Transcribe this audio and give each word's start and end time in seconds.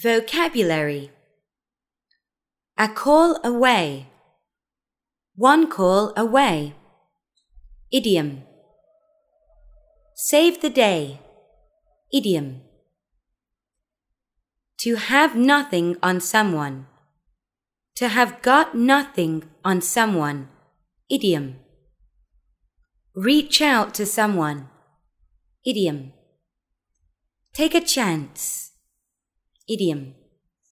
Vocabulary 0.00 1.10
A 2.76 2.86
call 2.86 3.40
away. 3.42 4.06
One 5.34 5.68
call 5.68 6.12
away. 6.16 6.74
Idiom 7.90 8.44
Save 10.14 10.60
the 10.60 10.70
day. 10.70 11.18
Idiom 12.12 12.60
To 14.82 14.94
have 14.94 15.34
nothing 15.34 15.96
on 16.00 16.20
someone. 16.20 16.86
To 17.96 18.06
have 18.06 18.40
got 18.40 18.76
nothing 18.76 19.50
on 19.64 19.80
someone. 19.80 20.48
Idiom 21.10 21.56
Reach 23.16 23.60
out 23.60 23.94
to 23.94 24.06
someone. 24.06 24.68
Idiom 25.66 26.12
Take 27.52 27.74
a 27.74 27.80
chance. 27.80 28.67
Idiom 29.68 30.14